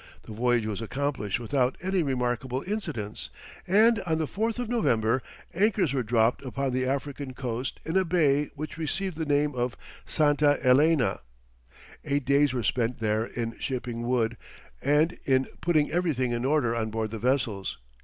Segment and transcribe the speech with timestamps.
[0.23, 3.29] The voyage was accomplished without any remarkable incidents,
[3.67, 5.21] and on the 4th of November,
[5.53, 9.77] anchors were dropped upon the African Coast in a bay which received the name of
[10.07, 11.19] Santa Ellena.
[12.03, 14.37] Eight days were spent there in shipping wood,
[14.81, 17.77] and in putting everything in order on board the vessels.